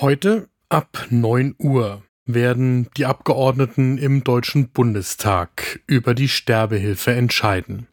[0.00, 7.88] Heute ab 9 Uhr werden die Abgeordneten im Deutschen Bundestag über die Sterbehilfe entscheiden.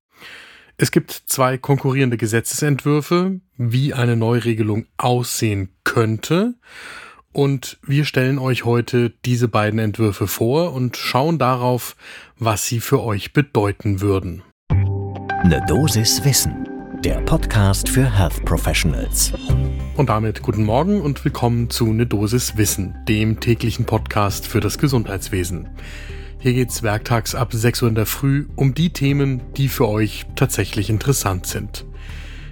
[0.77, 6.53] Es gibt zwei konkurrierende Gesetzesentwürfe, wie eine Neuregelung aussehen könnte.
[7.31, 11.95] Und wir stellen euch heute diese beiden Entwürfe vor und schauen darauf,
[12.37, 14.43] was sie für euch bedeuten würden.
[14.69, 16.69] Eine Dosis Wissen,
[17.03, 19.33] der Podcast für Health Professionals.
[19.95, 24.77] Und damit guten Morgen und willkommen zu Ne Dosis Wissen, dem täglichen Podcast für das
[24.77, 25.69] Gesundheitswesen.
[26.37, 30.25] Hier geht's werktags ab 6 Uhr in der Früh um die Themen, die für euch
[30.35, 31.85] tatsächlich interessant sind.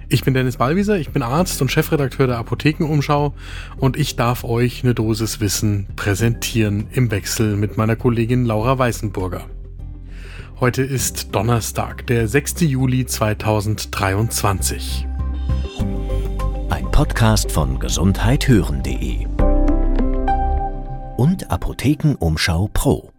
[0.08, 3.34] Ich bin Dennis Ballwieser, ich bin Arzt und Chefredakteur der Apothekenumschau
[3.76, 9.44] und ich darf euch eine Dosis Wissen präsentieren im Wechsel mit meiner Kollegin Laura Weißenburger.
[10.60, 12.62] Heute ist Donnerstag, der 6.
[12.62, 15.08] Juli 2023.
[16.94, 19.26] Podcast von gesundheithören.de
[21.16, 23.10] und Apothekenumschau Pro.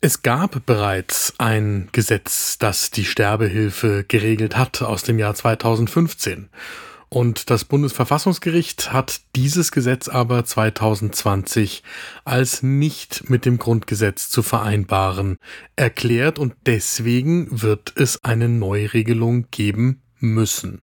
[0.00, 6.48] Es gab bereits ein Gesetz, das die Sterbehilfe geregelt hat aus dem Jahr 2015.
[7.08, 11.82] Und das Bundesverfassungsgericht hat dieses Gesetz aber 2020
[12.24, 15.38] als nicht mit dem Grundgesetz zu vereinbaren
[15.74, 20.80] erklärt und deswegen wird es eine Neuregelung geben müssen.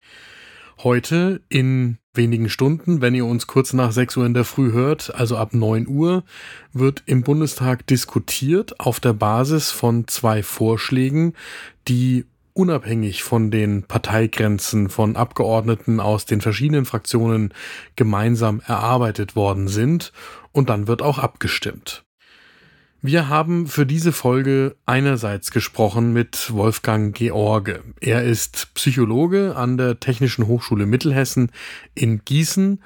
[0.83, 5.14] Heute in wenigen Stunden, wenn ihr uns kurz nach 6 Uhr in der Früh hört,
[5.16, 6.23] also ab 9 Uhr,
[6.72, 11.34] wird im Bundestag diskutiert auf der Basis von zwei Vorschlägen,
[11.88, 17.53] die unabhängig von den Parteigrenzen von Abgeordneten aus den verschiedenen Fraktionen
[17.95, 20.12] gemeinsam erarbeitet worden sind
[20.52, 22.06] und dann wird auch abgestimmt.
[23.02, 27.84] Wir haben für diese Folge einerseits gesprochen mit Wolfgang George.
[28.02, 31.52] Er ist Psychologe an der Technischen Hochschule Mittelhessen
[31.94, 32.81] in Gießen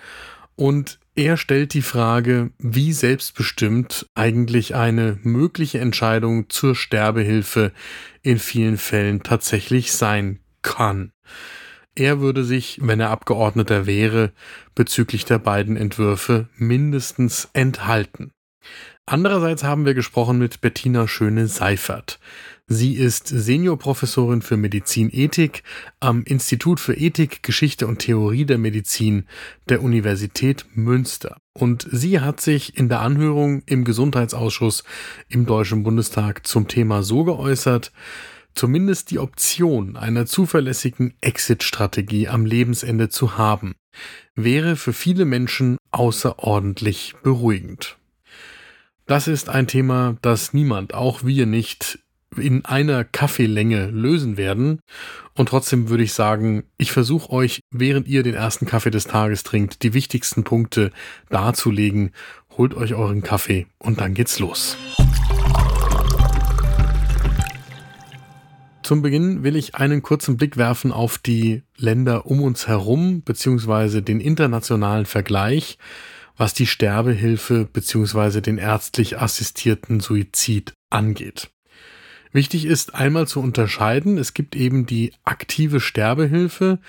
[0.57, 7.71] und er stellt die Frage, wie selbstbestimmt eigentlich eine mögliche Entscheidung zur Sterbehilfe
[8.21, 11.13] in vielen Fällen tatsächlich sein kann.
[11.95, 14.33] Er würde sich, wenn er Abgeordneter wäre,
[14.75, 18.31] bezüglich der beiden Entwürfe mindestens enthalten.
[19.05, 22.19] Andererseits haben wir gesprochen mit Bettina Schöne-Seifert.
[22.67, 25.63] Sie ist Seniorprofessorin für Medizinethik
[25.99, 29.25] am Institut für Ethik, Geschichte und Theorie der Medizin
[29.67, 31.35] der Universität Münster.
[31.53, 34.85] Und sie hat sich in der Anhörung im Gesundheitsausschuss
[35.27, 37.91] im Deutschen Bundestag zum Thema so geäußert,
[38.55, 43.73] zumindest die Option einer zuverlässigen Exit-Strategie am Lebensende zu haben,
[44.35, 47.97] wäre für viele Menschen außerordentlich beruhigend.
[49.05, 51.99] Das ist ein Thema, das niemand, auch wir nicht,
[52.37, 54.79] in einer Kaffeelänge lösen werden.
[55.35, 59.43] Und trotzdem würde ich sagen, ich versuche euch, während ihr den ersten Kaffee des Tages
[59.43, 60.91] trinkt, die wichtigsten Punkte
[61.29, 62.11] darzulegen.
[62.57, 64.77] Holt euch euren Kaffee und dann geht's los.
[68.83, 74.01] Zum Beginn will ich einen kurzen Blick werfen auf die Länder um uns herum, beziehungsweise
[74.01, 75.77] den internationalen Vergleich
[76.37, 78.41] was die Sterbehilfe bzw.
[78.41, 81.49] den ärztlich assistierten Suizid angeht.
[82.33, 86.79] Wichtig ist einmal zu unterscheiden, es gibt eben die aktive Sterbehilfe,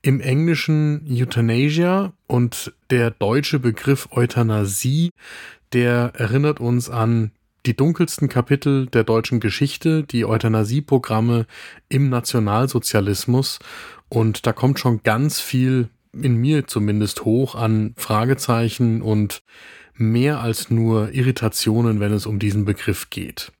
[0.00, 5.10] im Englischen Euthanasia und der deutsche Begriff Euthanasie,
[5.72, 7.32] der erinnert uns an
[7.66, 11.46] die dunkelsten Kapitel der deutschen Geschichte, die Euthanasieprogramme
[11.88, 13.58] im Nationalsozialismus
[14.08, 19.42] und da kommt schon ganz viel in mir zumindest hoch an Fragezeichen und
[19.94, 23.52] mehr als nur Irritationen, wenn es um diesen Begriff geht.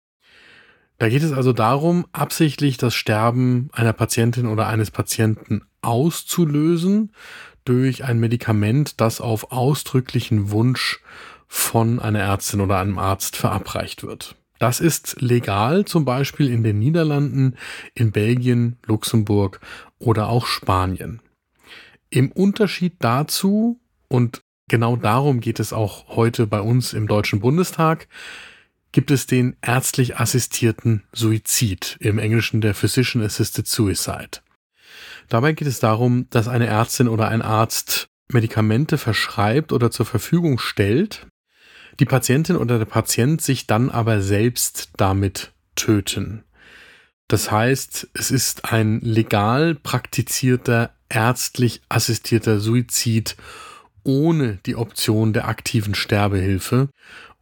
[0.98, 7.12] Da geht es also darum, absichtlich das Sterben einer Patientin oder eines Patienten auszulösen
[7.64, 11.00] durch ein Medikament, das auf ausdrücklichen Wunsch
[11.48, 14.36] von einer Ärztin oder einem Arzt verabreicht wird.
[14.58, 17.56] Das ist legal zum Beispiel in den Niederlanden,
[17.94, 19.60] in Belgien, Luxemburg
[19.98, 21.20] oder auch Spanien.
[22.12, 28.06] Im Unterschied dazu, und genau darum geht es auch heute bei uns im Deutschen Bundestag,
[28.92, 34.42] gibt es den ärztlich assistierten Suizid, im Englischen der Physician Assisted Suicide.
[35.30, 40.58] Dabei geht es darum, dass eine Ärztin oder ein Arzt Medikamente verschreibt oder zur Verfügung
[40.58, 41.26] stellt,
[41.98, 46.44] die Patientin oder der Patient sich dann aber selbst damit töten.
[47.26, 53.36] Das heißt, es ist ein legal praktizierter ärztlich assistierter Suizid
[54.04, 56.88] ohne die Option der aktiven Sterbehilfe.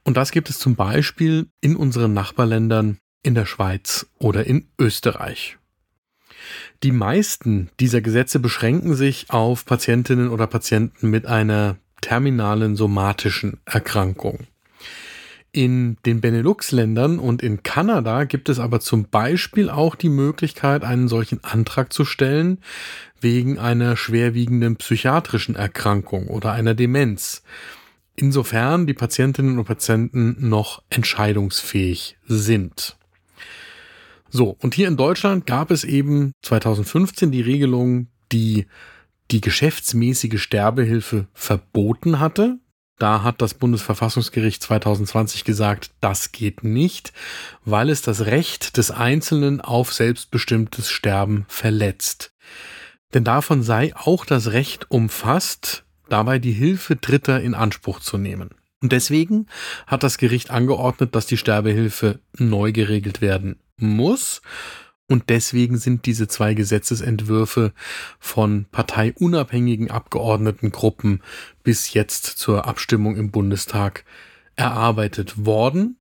[0.04, 5.58] Und das gibt es zum Beispiel in unseren Nachbarländern in der Schweiz oder in Österreich.
[6.82, 14.46] Die meisten dieser Gesetze beschränken sich auf Patientinnen oder Patienten mit einer terminalen somatischen Erkrankung.
[15.52, 21.08] In den Benelux-Ländern und in Kanada gibt es aber zum Beispiel auch die Möglichkeit, einen
[21.08, 22.58] solchen Antrag zu stellen
[23.20, 27.42] wegen einer schwerwiegenden psychiatrischen Erkrankung oder einer Demenz.
[28.14, 32.96] Insofern die Patientinnen und Patienten noch entscheidungsfähig sind.
[34.28, 38.66] So, und hier in Deutschland gab es eben 2015 die Regelung, die
[39.32, 42.58] die geschäftsmäßige Sterbehilfe verboten hatte.
[43.00, 47.14] Da hat das Bundesverfassungsgericht 2020 gesagt, das geht nicht,
[47.64, 52.34] weil es das Recht des Einzelnen auf selbstbestimmtes Sterben verletzt.
[53.14, 58.50] Denn davon sei auch das Recht umfasst, dabei die Hilfe Dritter in Anspruch zu nehmen.
[58.82, 59.46] Und deswegen
[59.86, 64.42] hat das Gericht angeordnet, dass die Sterbehilfe neu geregelt werden muss.
[65.10, 67.72] Und deswegen sind diese zwei Gesetzesentwürfe
[68.20, 71.20] von parteiunabhängigen Abgeordnetengruppen
[71.64, 74.04] bis jetzt zur Abstimmung im Bundestag
[74.54, 75.98] erarbeitet worden.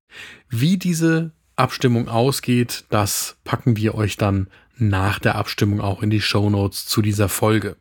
[0.48, 4.46] Wie diese Abstimmung ausgeht, das packen wir euch dann
[4.80, 7.76] nach der Abstimmung auch in die Show Notes zu dieser Folge.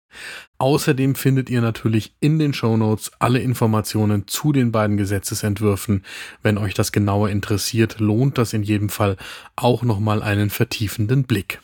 [0.58, 6.04] Außerdem findet ihr natürlich in den Show Notes alle Informationen zu den beiden Gesetzesentwürfen.
[6.44, 9.16] Wenn euch das genauer interessiert, lohnt das in jedem Fall
[9.56, 11.60] auch nochmal einen vertiefenden Blick.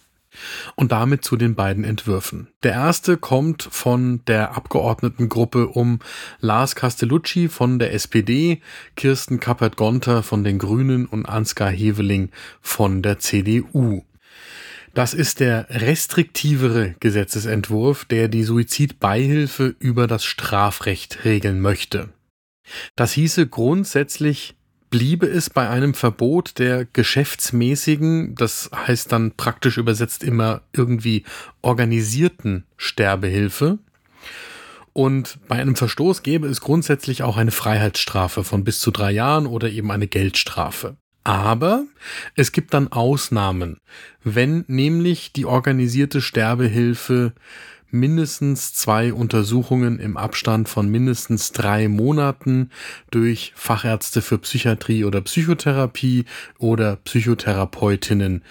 [0.75, 2.47] Und damit zu den beiden Entwürfen.
[2.63, 5.99] Der erste kommt von der Abgeordnetengruppe um
[6.39, 8.61] Lars Castellucci von der SPD,
[8.95, 14.03] Kirsten Kappert-Gonter von den Grünen und Ansgar Heveling von der CDU.
[14.95, 22.13] Das ist der restriktivere Gesetzesentwurf, der die Suizidbeihilfe über das Strafrecht regeln möchte.
[22.95, 24.55] Das hieße grundsätzlich
[24.89, 31.25] bliebe es bei einem Verbot der geschäftsmäßigen, das heißt dann praktisch übersetzt immer irgendwie
[31.61, 33.79] organisierten Sterbehilfe.
[34.93, 39.45] Und bei einem Verstoß gäbe es grundsätzlich auch eine Freiheitsstrafe von bis zu drei Jahren
[39.45, 40.95] oder eben eine Geldstrafe.
[41.25, 41.85] Aber
[42.35, 43.81] es gibt dann Ausnahmen,
[44.23, 47.33] wenn nämlich die organisierte Sterbehilfe
[47.89, 52.69] mindestens zwei Untersuchungen im Abstand von mindestens drei Monaten
[53.09, 56.25] durch Fachärzte für Psychiatrie oder Psychotherapie
[56.59, 58.43] oder Psychotherapeutinnen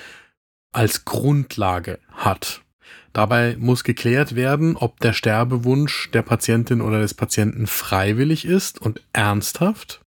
[0.73, 2.63] als Grundlage hat.
[3.13, 9.01] Dabei muss geklärt werden, ob der Sterbewunsch der Patientin oder des Patienten freiwillig ist und
[9.13, 10.04] ernsthaft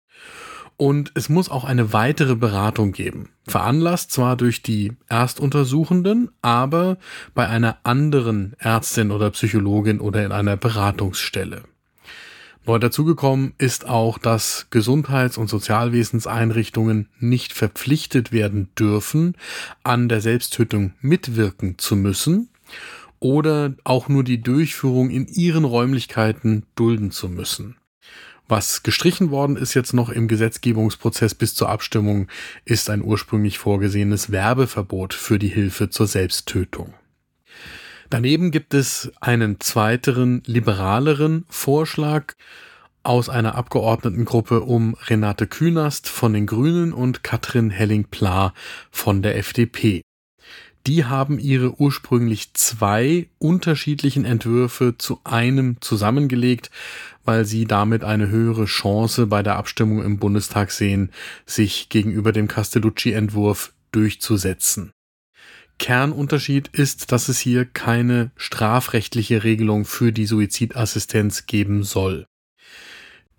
[0.77, 3.29] und es muss auch eine weitere Beratung geben.
[3.47, 6.97] Veranlasst zwar durch die Erstuntersuchenden, aber
[7.33, 11.63] bei einer anderen Ärztin oder Psychologin oder in einer Beratungsstelle.
[12.67, 19.35] Neu dazugekommen ist auch, dass Gesundheits- und Sozialwesenseinrichtungen nicht verpflichtet werden dürfen,
[19.83, 22.49] an der Selbsttötung mitwirken zu müssen
[23.19, 27.77] oder auch nur die Durchführung in ihren Räumlichkeiten dulden zu müssen.
[28.47, 32.27] Was gestrichen worden ist jetzt noch im Gesetzgebungsprozess bis zur Abstimmung,
[32.63, 36.93] ist ein ursprünglich vorgesehenes Werbeverbot für die Hilfe zur Selbsttötung.
[38.09, 42.35] Daneben gibt es einen zweiteren, liberaleren Vorschlag
[43.03, 48.53] aus einer Abgeordnetengruppe um Renate Künast von den Grünen und Katrin Helling-Pla
[48.91, 50.03] von der FDP
[50.87, 56.71] die haben ihre ursprünglich zwei unterschiedlichen Entwürfe zu einem zusammengelegt,
[57.25, 61.11] weil sie damit eine höhere Chance bei der Abstimmung im Bundestag sehen,
[61.45, 64.91] sich gegenüber dem Castellucci-Entwurf durchzusetzen.
[65.77, 72.25] Kernunterschied ist, dass es hier keine strafrechtliche Regelung für die Suizidassistenz geben soll.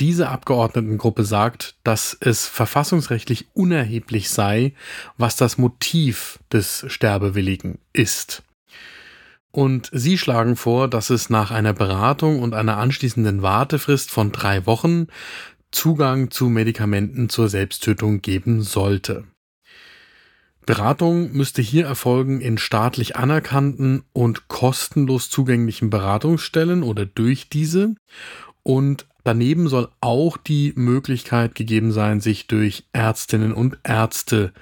[0.01, 4.75] Diese Abgeordnetengruppe sagt, dass es verfassungsrechtlich unerheblich sei,
[5.17, 8.43] was das Motiv des Sterbewilligen ist.
[9.51, 14.67] Und sie schlagen vor, dass es nach einer Beratung und einer anschließenden Wartefrist von drei
[14.67, 15.09] Wochen
[15.73, 19.25] Zugang zu Medikamenten zur Selbsttötung geben sollte.
[20.65, 27.95] Beratung müsste hier erfolgen in staatlich anerkannten und kostenlos zugänglichen Beratungsstellen oder durch diese
[28.63, 34.55] und Daneben soll auch die Möglichkeit gegeben sein, sich durch Ärztinnen und Ärzte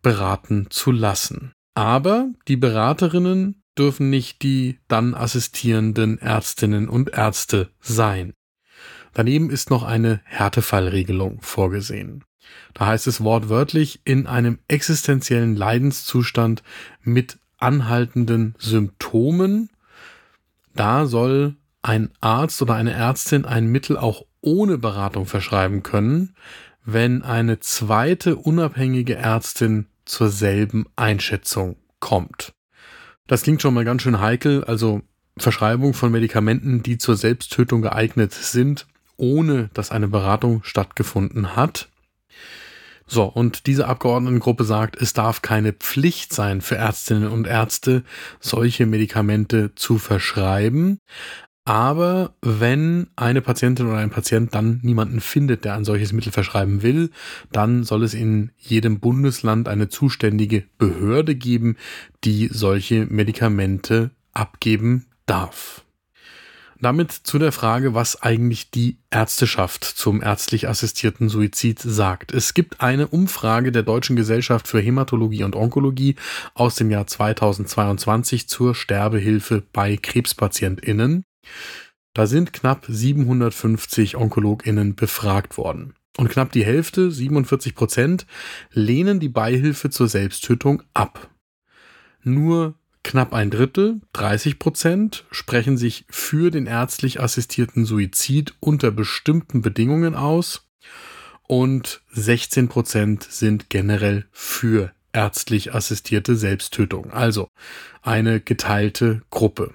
[0.00, 1.52] beraten zu lassen.
[1.74, 8.32] Aber die Beraterinnen dürfen nicht die dann assistierenden Ärztinnen und Ärzte sein.
[9.12, 12.24] Daneben ist noch eine Härtefallregelung vorgesehen.
[12.72, 16.62] Da heißt es wortwörtlich in einem existenziellen Leidenszustand
[17.02, 19.68] mit anhaltenden Symptomen.
[20.74, 26.34] Da soll ein Arzt oder eine Ärztin ein Mittel auch ohne Beratung verschreiben können,
[26.84, 32.54] wenn eine zweite unabhängige Ärztin zur selben Einschätzung kommt.
[33.26, 35.02] Das klingt schon mal ganz schön heikel, also
[35.36, 38.86] Verschreibung von Medikamenten, die zur Selbsttötung geeignet sind,
[39.16, 41.88] ohne dass eine Beratung stattgefunden hat.
[43.06, 48.04] So, und diese Abgeordnetengruppe sagt, es darf keine Pflicht sein für Ärztinnen und Ärzte,
[48.40, 50.98] solche Medikamente zu verschreiben.
[51.66, 56.82] Aber wenn eine Patientin oder ein Patient dann niemanden findet, der ein solches Mittel verschreiben
[56.82, 57.10] will,
[57.52, 61.76] dann soll es in jedem Bundesland eine zuständige Behörde geben,
[62.22, 65.84] die solche Medikamente abgeben darf.
[66.80, 72.34] Damit zu der Frage, was eigentlich die Ärzteschaft zum ärztlich assistierten Suizid sagt.
[72.34, 76.16] Es gibt eine Umfrage der Deutschen Gesellschaft für Hämatologie und Onkologie
[76.52, 81.24] aus dem Jahr 2022 zur Sterbehilfe bei Krebspatientinnen.
[82.12, 85.94] Da sind knapp 750 Onkologinnen befragt worden.
[86.16, 88.26] Und knapp die Hälfte, 47 Prozent,
[88.70, 91.28] lehnen die Beihilfe zur Selbsttötung ab.
[92.22, 92.74] Nur
[93.04, 100.14] Knapp ein Drittel, 30 Prozent, sprechen sich für den ärztlich assistierten Suizid unter bestimmten Bedingungen
[100.14, 100.66] aus
[101.46, 107.12] und 16 Prozent sind generell für ärztlich assistierte Selbsttötung.
[107.12, 107.48] Also
[108.00, 109.74] eine geteilte Gruppe.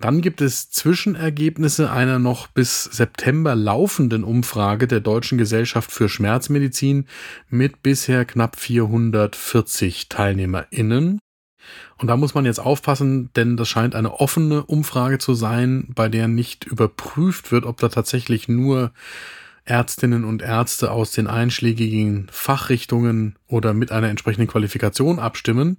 [0.00, 7.06] Dann gibt es Zwischenergebnisse einer noch bis September laufenden Umfrage der Deutschen Gesellschaft für Schmerzmedizin
[7.48, 11.18] mit bisher knapp 440 TeilnehmerInnen.
[11.98, 16.08] Und da muss man jetzt aufpassen, denn das scheint eine offene Umfrage zu sein, bei
[16.08, 18.92] der nicht überprüft wird, ob da tatsächlich nur
[19.64, 25.78] Ärztinnen und Ärzte aus den einschlägigen Fachrichtungen oder mit einer entsprechenden Qualifikation abstimmen.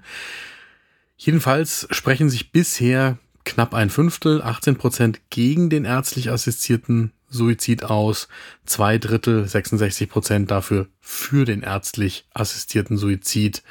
[1.18, 8.28] Jedenfalls sprechen sich bisher knapp ein Fünftel, 18 Prozent gegen den ärztlich assistierten Suizid aus,
[8.66, 13.64] zwei Drittel, 66 Prozent dafür für den ärztlich assistierten Suizid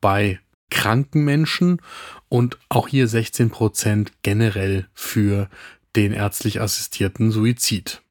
[0.00, 0.40] bei
[0.70, 1.80] kranken Menschen
[2.28, 5.48] und auch hier 16 Prozent generell für
[5.94, 8.02] den ärztlich assistierten Suizid.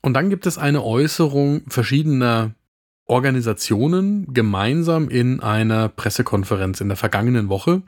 [0.00, 2.54] Und dann gibt es eine Äußerung verschiedener
[3.12, 7.82] Organisationen gemeinsam in einer Pressekonferenz in der vergangenen Woche.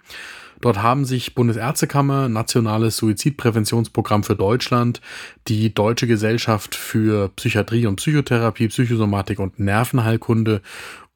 [0.60, 5.00] Dort haben sich Bundesärztekammer, Nationales Suizidpräventionsprogramm für Deutschland,
[5.48, 10.60] die Deutsche Gesellschaft für Psychiatrie und Psychotherapie, Psychosomatik und Nervenheilkunde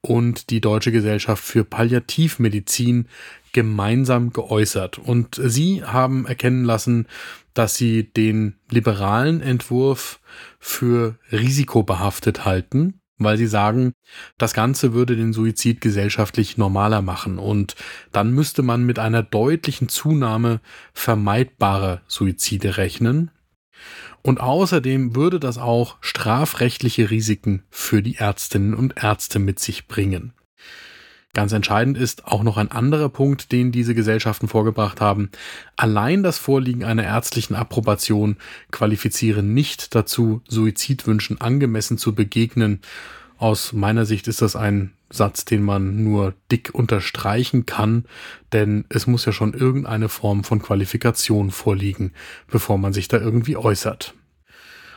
[0.00, 3.08] und die Deutsche Gesellschaft für Palliativmedizin
[3.52, 4.96] gemeinsam geäußert.
[4.96, 7.06] Und sie haben erkennen lassen,
[7.52, 10.20] dass sie den liberalen Entwurf
[10.58, 13.92] für risikobehaftet halten, weil sie sagen,
[14.38, 17.74] das Ganze würde den Suizid gesellschaftlich normaler machen und
[18.12, 20.60] dann müsste man mit einer deutlichen Zunahme
[20.92, 23.30] vermeidbarer Suizide rechnen.
[24.22, 30.32] Und außerdem würde das auch strafrechtliche Risiken für die Ärztinnen und Ärzte mit sich bringen.
[31.38, 35.30] Ganz entscheidend ist auch noch ein anderer Punkt, den diese Gesellschaften vorgebracht haben.
[35.76, 38.38] Allein das Vorliegen einer ärztlichen Approbation
[38.72, 42.80] qualifizieren nicht dazu, Suizidwünschen angemessen zu begegnen.
[43.36, 48.06] Aus meiner Sicht ist das ein Satz, den man nur dick unterstreichen kann,
[48.52, 52.14] denn es muss ja schon irgendeine Form von Qualifikation vorliegen,
[52.48, 54.12] bevor man sich da irgendwie äußert.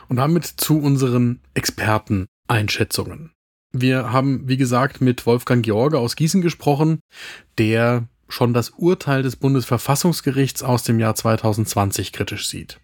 [0.08, 3.30] Und damit zu unseren Experteneinschätzungen.
[3.72, 7.00] Wir haben, wie gesagt, mit Wolfgang George aus Gießen gesprochen,
[7.58, 12.78] der schon das Urteil des Bundesverfassungsgerichts aus dem Jahr 2020 kritisch sieht.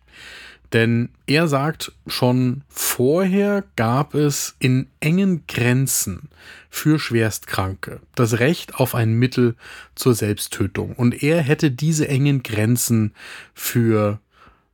[0.72, 6.28] Denn er sagt, schon vorher gab es in engen Grenzen
[6.68, 9.56] für Schwerstkranke das Recht auf ein Mittel
[9.94, 10.92] zur Selbsttötung.
[10.94, 13.14] Und er hätte diese engen Grenzen
[13.54, 14.20] für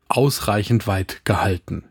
[0.09, 1.85] ausreichend weit gehalten.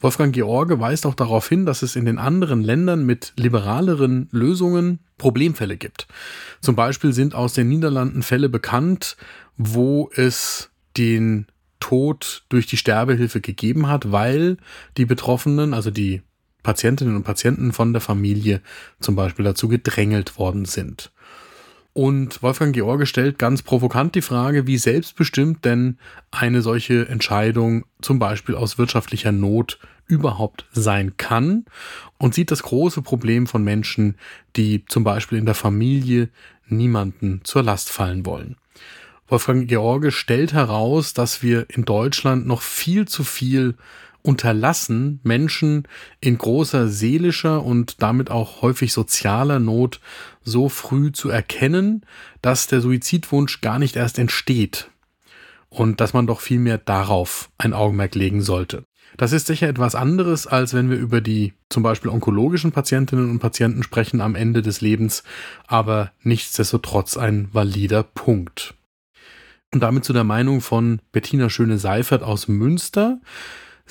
[0.00, 5.00] Wolfgang George weist auch darauf hin, dass es in den anderen Ländern mit liberaleren Lösungen
[5.16, 6.06] Problemfälle gibt.
[6.60, 9.16] Zum Beispiel sind aus den Niederlanden Fälle bekannt,
[9.56, 11.46] wo es den
[11.80, 14.58] Tod durch die Sterbehilfe gegeben hat, weil
[14.96, 16.22] die Betroffenen, also die
[16.62, 18.60] Patientinnen und Patienten von der Familie
[19.00, 21.10] zum Beispiel dazu gedrängelt worden sind.
[21.98, 25.98] Und Wolfgang George stellt ganz provokant die Frage, wie selbstbestimmt denn
[26.30, 31.64] eine solche Entscheidung zum Beispiel aus wirtschaftlicher Not überhaupt sein kann
[32.16, 34.14] und sieht das große Problem von Menschen,
[34.54, 36.28] die zum Beispiel in der Familie
[36.68, 38.54] niemanden zur Last fallen wollen.
[39.26, 43.74] Wolfgang George stellt heraus, dass wir in Deutschland noch viel zu viel
[44.22, 45.86] unterlassen, Menschen
[46.20, 50.00] in großer seelischer und damit auch häufig sozialer Not
[50.42, 52.04] so früh zu erkennen,
[52.42, 54.90] dass der Suizidwunsch gar nicht erst entsteht
[55.68, 58.84] und dass man doch vielmehr darauf ein Augenmerk legen sollte.
[59.16, 63.38] Das ist sicher etwas anderes, als wenn wir über die zum Beispiel onkologischen Patientinnen und
[63.38, 65.22] Patienten sprechen am Ende des Lebens,
[65.66, 68.74] aber nichtsdestotrotz ein valider Punkt.
[69.72, 73.20] Und damit zu der Meinung von Bettina Schöne-Seifert aus Münster.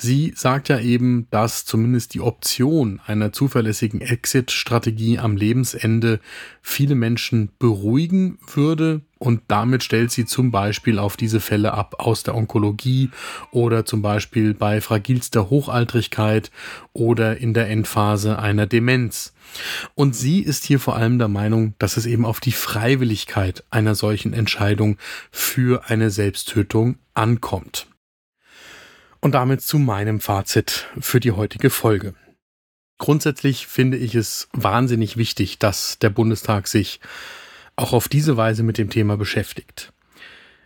[0.00, 6.20] Sie sagt ja eben, dass zumindest die Option einer zuverlässigen Exit-Strategie am Lebensende
[6.62, 12.22] viele Menschen beruhigen würde und damit stellt sie zum Beispiel auf diese Fälle ab aus
[12.22, 13.10] der Onkologie
[13.50, 16.52] oder zum Beispiel bei fragilster Hochaltrigkeit
[16.92, 19.34] oder in der Endphase einer Demenz.
[19.96, 23.96] Und sie ist hier vor allem der Meinung, dass es eben auf die Freiwilligkeit einer
[23.96, 24.96] solchen Entscheidung
[25.32, 27.88] für eine Selbsttötung ankommt.
[29.20, 32.14] Und damit zu meinem Fazit für die heutige Folge.
[32.98, 37.00] Grundsätzlich finde ich es wahnsinnig wichtig, dass der Bundestag sich
[37.76, 39.92] auch auf diese Weise mit dem Thema beschäftigt.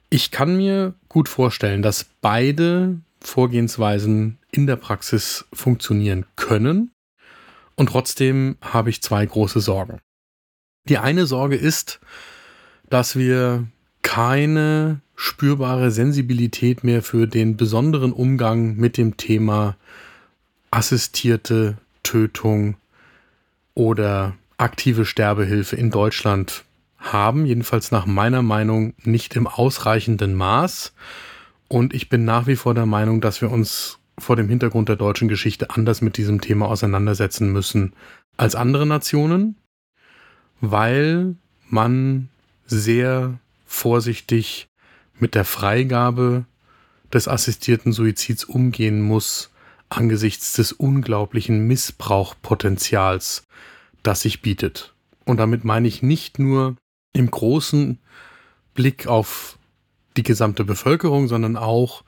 [0.09, 6.91] Ich kann mir gut vorstellen, dass beide Vorgehensweisen in der Praxis funktionieren können.
[7.77, 10.01] Und trotzdem habe ich zwei große Sorgen.
[10.89, 12.01] Die eine Sorge ist,
[12.89, 13.67] dass wir
[14.03, 19.77] keine spürbare Sensibilität mehr für den besonderen Umgang mit dem Thema
[20.71, 22.77] assistierte Tötung
[23.75, 26.65] oder aktive Sterbehilfe in Deutschland
[26.99, 30.93] haben, jedenfalls nach meiner Meinung nicht im ausreichenden Maß.
[31.69, 34.97] Und ich bin nach wie vor der Meinung, dass wir uns vor dem Hintergrund der
[34.97, 37.93] deutschen Geschichte anders mit diesem Thema auseinandersetzen müssen
[38.37, 39.57] als andere Nationen,
[40.61, 41.35] weil
[41.69, 42.29] man
[42.67, 44.69] sehr vorsichtig
[45.23, 46.45] mit der Freigabe
[47.13, 49.51] des assistierten Suizids umgehen muss
[49.89, 53.47] angesichts des unglaublichen Missbrauchpotenzials,
[54.03, 54.95] das sich bietet.
[55.25, 56.77] Und damit meine ich nicht nur
[57.13, 57.99] im großen
[58.75, 59.59] Blick auf
[60.17, 62.03] die gesamte Bevölkerung, sondern auch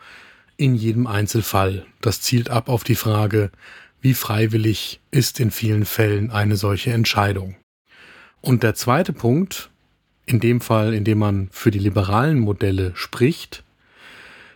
[0.57, 1.87] in jedem Einzelfall.
[2.01, 3.53] Das zielt ab auf die Frage,
[4.01, 7.55] wie freiwillig ist in vielen Fällen eine solche Entscheidung.
[8.41, 9.71] Und der zweite Punkt,
[10.27, 13.63] in dem Fall, in dem man für die liberalen Modelle spricht,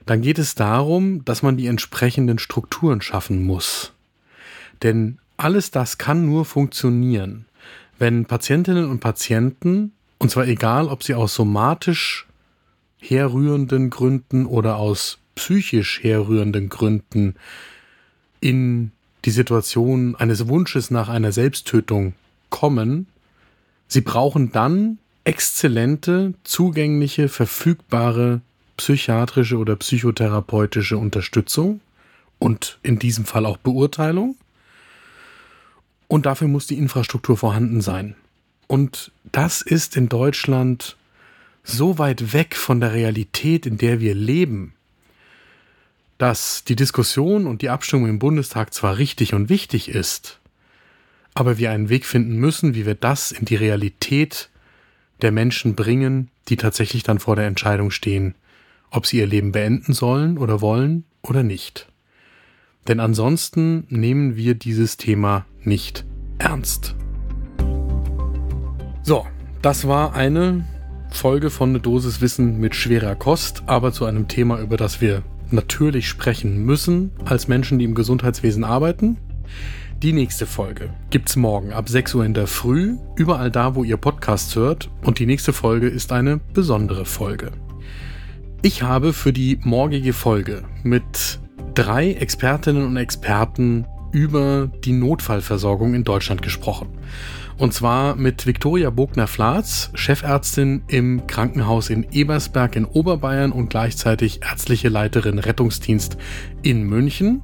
[0.07, 3.93] dann geht es darum, dass man die entsprechenden Strukturen schaffen muss.
[4.83, 7.45] Denn alles das kann nur funktionieren,
[7.99, 12.27] wenn Patientinnen und Patienten, und zwar egal, ob sie aus somatisch
[12.99, 17.37] herrührenden Gründen oder aus psychisch herrührenden Gründen
[18.41, 18.93] in
[19.25, 22.15] die Situation eines Wunsches nach einer Selbsttötung
[22.51, 23.07] kommen,
[23.89, 28.41] sie brauchen dann exzellente, zugängliche, verfügbare
[28.79, 31.83] psychiatrische oder psychotherapeutische Unterstützung
[32.39, 34.37] und in diesem Fall auch Beurteilung.
[36.07, 38.17] Und dafür muss die Infrastruktur vorhanden sein.
[38.69, 40.97] Und das ist in Deutschland
[41.63, 44.73] so weit weg von der Realität, in der wir leben,
[46.17, 50.39] dass die Diskussion und die Abstimmung im Bundestag zwar richtig und wichtig ist,
[51.35, 54.49] aber wir einen Weg finden müssen, wie wir das in die Realität
[55.23, 58.35] der Menschen bringen, die tatsächlich dann vor der Entscheidung stehen,
[58.91, 61.89] ob sie ihr Leben beenden sollen oder wollen oder nicht.
[62.87, 66.07] Denn ansonsten nehmen wir dieses Thema nicht
[66.39, 66.95] ernst.
[69.03, 69.27] So,
[69.63, 70.65] das war eine
[71.11, 75.23] Folge von eine Dosis Wissen mit schwerer Kost, aber zu einem Thema, über das wir
[75.51, 79.17] natürlich sprechen müssen als Menschen, die im Gesundheitswesen arbeiten.
[80.01, 83.97] Die nächste Folge gibt's morgen ab 6 Uhr in der Früh, überall da, wo ihr
[83.97, 84.91] Podcasts hört.
[85.03, 87.51] Und die nächste Folge ist eine besondere Folge.
[88.63, 91.41] Ich habe für die morgige Folge mit
[91.75, 96.91] drei Expertinnen und Experten über die Notfallversorgung in Deutschland gesprochen.
[97.57, 104.91] Und zwar mit Viktoria Bogner-Flatz, Chefärztin im Krankenhaus in Ebersberg in Oberbayern und gleichzeitig ärztliche
[104.91, 106.19] Leiterin Rettungsdienst
[106.63, 107.43] in München.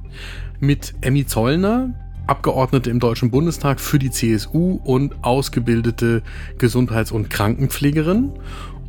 [0.61, 6.23] Mit Emmy Zollner, Abgeordnete im Deutschen Bundestag für die CSU und ausgebildete
[6.57, 8.31] Gesundheits- und Krankenpflegerin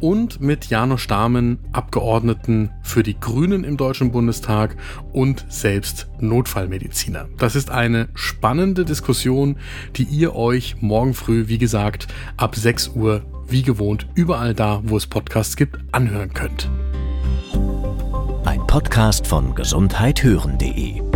[0.00, 4.76] und mit Jano Stamen, Abgeordneten für die Grünen im Deutschen Bundestag
[5.12, 7.28] und selbst Notfallmediziner.
[7.38, 9.56] Das ist eine spannende Diskussion,
[9.96, 14.96] die ihr euch morgen früh, wie gesagt, ab 6 Uhr wie gewohnt überall da, wo
[14.96, 16.68] es Podcasts gibt, anhören könnt.
[18.44, 21.15] Ein Podcast von gesundheithören.de